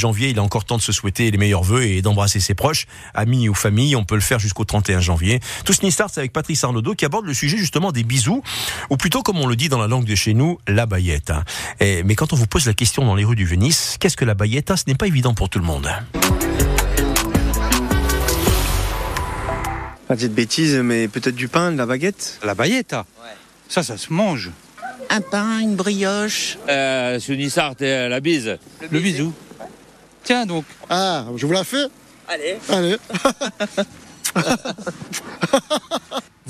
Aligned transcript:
janvier, 0.00 0.30
il 0.30 0.36
est 0.36 0.40
encore 0.40 0.64
temps 0.64 0.76
de 0.76 0.82
se 0.82 0.92
souhaiter 0.92 1.30
les 1.30 1.38
meilleurs 1.38 1.62
vœux 1.62 1.84
et 1.84 2.02
d'embrasser 2.02 2.40
ses 2.40 2.54
proches, 2.54 2.86
amis 3.14 3.48
ou 3.48 3.54
famille. 3.54 3.94
On 3.94 4.04
peut 4.04 4.16
le 4.16 4.20
faire 4.20 4.38
jusqu'au 4.38 4.64
31 4.64 5.00
janvier. 5.00 5.40
Tout 5.64 5.72
ce 5.72 5.88
start, 5.90 6.10
c'est 6.12 6.20
avec 6.20 6.32
Patrice 6.32 6.64
Arnaudot 6.64 6.94
qui 6.94 7.04
aborde 7.04 7.26
le 7.26 7.34
sujet 7.34 7.56
justement 7.56 7.92
des 7.92 8.02
bisous, 8.02 8.42
ou 8.90 8.96
plutôt 8.96 9.22
comme 9.22 9.38
on 9.38 9.46
le 9.46 9.56
dit 9.56 9.68
dans 9.68 9.78
la 9.78 9.86
langue 9.86 10.04
de 10.04 10.14
chez 10.14 10.34
nous, 10.34 10.58
la 10.66 10.86
baillette. 10.86 11.32
mais 11.80 12.14
quand 12.14 12.32
on 12.32 12.36
vous 12.36 12.46
pose 12.46 12.66
la 12.66 12.74
question 12.74 13.04
dans 13.04 13.14
les 13.14 13.24
rues 13.24 13.36
du 13.36 13.44
Venise, 13.44 13.96
qu'est-ce 14.00 14.16
que 14.16 14.24
la 14.24 14.34
baillette 14.34 14.72
Ce 14.76 14.84
n'est 14.86 14.94
pas 14.94 15.06
évident 15.06 15.34
pour 15.34 15.48
tout 15.48 15.58
le 15.58 15.64
monde. 15.64 15.88
Pas 20.08 20.16
de 20.16 20.26
bêtises, 20.26 20.74
mais 20.74 21.06
peut-être 21.06 21.36
du 21.36 21.46
pain, 21.46 21.70
de 21.70 21.78
la 21.78 21.86
baguette? 21.86 22.40
La 22.42 22.54
baguette 22.54 22.94
ouais. 22.94 23.30
Ça, 23.68 23.84
ça 23.84 23.96
se 23.96 24.12
mange. 24.12 24.50
Un 25.08 25.20
pain, 25.20 25.60
une 25.60 25.76
brioche 25.76 26.58
euh, 26.68 27.20
Sunissart 27.20 27.80
et 27.80 28.08
la 28.08 28.18
bise. 28.20 28.58
Le, 28.90 28.98
bisou. 28.98 29.32
Tiens 30.24 30.46
donc. 30.46 30.64
Ah, 30.88 31.26
je 31.36 31.46
vous 31.46 31.52
la 31.52 31.64
fais 31.64 31.86
Allez. 32.28 32.58
Allez. 32.68 32.96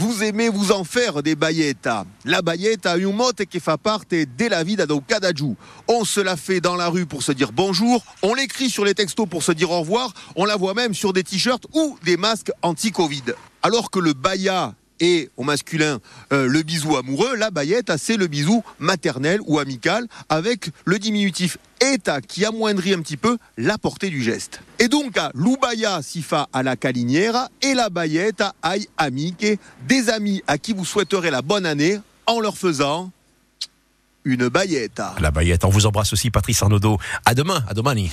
Vous 0.00 0.22
aimez 0.22 0.48
vous 0.48 0.72
en 0.72 0.82
faire 0.82 1.22
des 1.22 1.34
baillettes. 1.34 1.86
La 2.24 2.40
baillette 2.40 2.86
a 2.86 2.96
une 2.96 3.14
motte 3.14 3.44
qui 3.44 3.60
fait 3.60 3.76
partie 3.76 4.26
de 4.26 4.46
la 4.46 4.64
vie 4.64 4.74
d'un 4.74 4.86
cadajou. 5.06 5.56
On 5.88 6.06
se 6.06 6.20
la 6.20 6.38
fait 6.38 6.62
dans 6.62 6.74
la 6.74 6.88
rue 6.88 7.04
pour 7.04 7.22
se 7.22 7.32
dire 7.32 7.52
bonjour, 7.52 8.02
on 8.22 8.32
l'écrit 8.32 8.70
sur 8.70 8.86
les 8.86 8.94
textos 8.94 9.28
pour 9.28 9.42
se 9.42 9.52
dire 9.52 9.70
au 9.70 9.80
revoir, 9.80 10.14
on 10.36 10.46
la 10.46 10.56
voit 10.56 10.72
même 10.72 10.94
sur 10.94 11.12
des 11.12 11.22
t-shirts 11.22 11.66
ou 11.74 11.98
des 12.02 12.16
masques 12.16 12.50
anti-Covid. 12.62 13.24
Alors 13.62 13.90
que 13.90 13.98
le 13.98 14.14
baya 14.14 14.74
et 15.00 15.28
au 15.36 15.42
masculin 15.42 15.98
euh, 16.32 16.46
le 16.46 16.62
bisou 16.62 16.96
amoureux, 16.96 17.36
la 17.36 17.50
baillette, 17.50 17.92
c'est 17.98 18.16
le 18.16 18.26
bisou 18.26 18.62
maternel 18.78 19.40
ou 19.46 19.58
amical 19.58 20.06
avec 20.30 20.70
le 20.86 20.98
diminutif 20.98 21.58
eta 21.80 22.20
qui 22.20 22.44
amoindrit 22.44 22.94
un 22.94 23.00
petit 23.00 23.16
peu 23.16 23.38
la 23.56 23.78
portée 23.78 24.10
du 24.10 24.22
geste. 24.22 24.60
Et 24.78 24.88
donc, 24.88 25.18
l'ubaya 25.34 26.02
sifa 26.02 26.48
à 26.52 26.62
la 26.62 26.76
calinière 26.76 27.48
et 27.62 27.74
la 27.74 27.90
baillette 27.90 28.42
aïe 28.62 28.88
amique, 28.96 29.46
des 29.88 30.08
amis 30.10 30.42
à 30.46 30.58
qui 30.58 30.72
vous 30.72 30.84
souhaiterez 30.84 31.30
la 31.30 31.42
bonne 31.42 31.66
année 31.66 31.98
en 32.26 32.40
leur 32.40 32.56
faisant 32.56 33.10
une 34.24 34.48
baillette. 34.48 35.02
La 35.20 35.30
baillette, 35.30 35.64
on 35.64 35.70
vous 35.70 35.86
embrasse 35.86 36.12
aussi 36.12 36.30
Patrice 36.30 36.62
Arnaudot. 36.62 36.98
À 37.24 37.34
demain, 37.34 37.64
à 37.68 37.74
domani. 37.74 38.10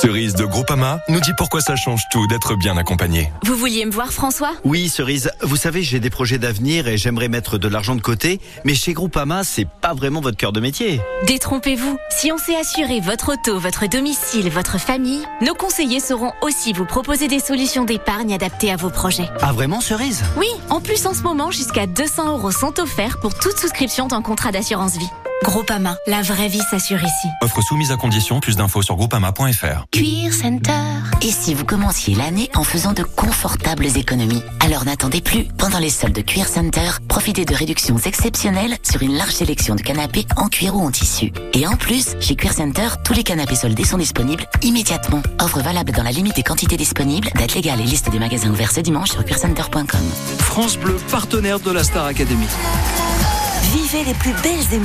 Cerise 0.00 0.34
de 0.34 0.46
Groupama 0.46 1.00
nous 1.10 1.20
dit 1.20 1.32
pourquoi 1.36 1.60
ça 1.60 1.76
change 1.76 2.04
tout 2.10 2.26
d'être 2.26 2.56
bien 2.56 2.78
accompagné. 2.78 3.30
Vous 3.44 3.54
vouliez 3.54 3.84
me 3.84 3.90
voir 3.90 4.14
François? 4.14 4.52
Oui 4.64 4.88
Cerise, 4.88 5.30
vous 5.42 5.56
savez 5.56 5.82
j'ai 5.82 6.00
des 6.00 6.08
projets 6.08 6.38
d'avenir 6.38 6.88
et 6.88 6.96
j'aimerais 6.96 7.28
mettre 7.28 7.58
de 7.58 7.68
l'argent 7.68 7.94
de 7.96 8.00
côté, 8.00 8.40
mais 8.64 8.74
chez 8.74 8.94
Groupama 8.94 9.44
c'est 9.44 9.66
pas 9.68 9.92
vraiment 9.92 10.22
votre 10.22 10.38
cœur 10.38 10.52
de 10.52 10.60
métier. 10.60 11.02
Détrompez-vous, 11.26 11.98
si 12.08 12.32
on 12.32 12.38
sait 12.38 12.56
assurer 12.56 13.00
votre 13.00 13.34
auto, 13.34 13.58
votre 13.58 13.86
domicile, 13.88 14.48
votre 14.48 14.80
famille, 14.80 15.22
nos 15.42 15.52
conseillers 15.52 16.00
sauront 16.00 16.32
aussi 16.40 16.72
vous 16.72 16.86
proposer 16.86 17.28
des 17.28 17.40
solutions 17.40 17.84
d'épargne 17.84 18.32
adaptées 18.32 18.72
à 18.72 18.76
vos 18.76 18.88
projets. 18.88 19.28
Ah 19.42 19.52
vraiment 19.52 19.82
Cerise? 19.82 20.22
Oui, 20.38 20.48
en 20.70 20.80
plus 20.80 21.04
en 21.04 21.12
ce 21.12 21.20
moment 21.20 21.50
jusqu'à 21.50 21.86
200 21.86 22.38
euros 22.38 22.52
sont 22.52 22.80
offerts 22.80 23.20
pour 23.20 23.34
toute 23.34 23.58
souscription 23.58 24.06
d'un 24.06 24.22
contrat 24.22 24.50
d'assurance 24.50 24.96
vie. 24.96 25.10
Groupama, 25.42 25.96
la 26.06 26.20
vraie 26.20 26.48
vie 26.48 26.60
s'assure 26.70 27.02
ici. 27.02 27.28
Offre 27.40 27.62
soumise 27.62 27.90
à 27.90 27.96
condition, 27.96 28.40
plus 28.40 28.56
d'infos 28.56 28.82
sur 28.82 28.96
groupama.fr. 28.96 29.86
Cuir 29.90 30.32
Center. 30.34 30.72
Et 31.22 31.30
si 31.30 31.54
vous 31.54 31.64
commenciez 31.64 32.14
l'année 32.14 32.50
en 32.54 32.62
faisant 32.62 32.92
de 32.92 33.02
confortables 33.02 33.86
économies? 33.96 34.42
Alors 34.60 34.84
n'attendez 34.84 35.22
plus. 35.22 35.44
Pendant 35.56 35.78
les 35.78 35.88
soldes 35.88 36.14
de 36.14 36.20
Cuir 36.20 36.46
Center, 36.46 36.90
profitez 37.08 37.46
de 37.46 37.54
réductions 37.54 37.96
exceptionnelles 37.96 38.76
sur 38.82 39.02
une 39.02 39.16
large 39.16 39.32
sélection 39.32 39.74
de 39.74 39.80
canapés 39.82 40.26
en 40.36 40.48
cuir 40.48 40.76
ou 40.76 40.80
en 40.80 40.90
tissu. 40.90 41.32
Et 41.54 41.66
en 41.66 41.76
plus, 41.76 42.16
chez 42.20 42.36
Cuir 42.36 42.52
Center, 42.52 42.88
tous 43.02 43.14
les 43.14 43.22
canapés 43.22 43.56
soldés 43.56 43.84
sont 43.84 43.98
disponibles 43.98 44.46
immédiatement. 44.62 45.22
Offre 45.40 45.60
valable 45.60 45.92
dans 45.92 46.02
la 46.02 46.12
limite 46.12 46.36
des 46.36 46.42
quantités 46.42 46.76
disponibles, 46.76 47.30
date 47.34 47.54
légale 47.54 47.80
et 47.80 47.84
liste 47.84 48.10
des 48.10 48.18
magasins 48.18 48.50
ouverts 48.50 48.72
ce 48.72 48.80
dimanche 48.80 49.10
sur 49.10 49.24
cuircenter.com. 49.24 50.00
France 50.38 50.76
Bleu, 50.76 50.96
partenaire 51.10 51.60
de 51.60 51.70
la 51.70 51.82
Star 51.82 52.04
Academy. 52.04 52.46
Vivez 53.72 54.04
les 54.04 54.14
plus 54.14 54.32
belles 54.42 54.50
émotions 54.52 54.78